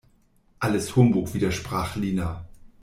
[0.57, 2.47] Alles Humbug, widersprach Lina.